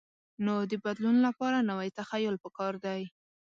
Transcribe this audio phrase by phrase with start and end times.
[0.45, 3.01] نو د بدلون لپاره نوی تخیل پکار دی.